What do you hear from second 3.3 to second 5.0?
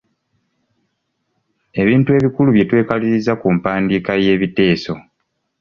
ku mpandiika y'ebiteeso.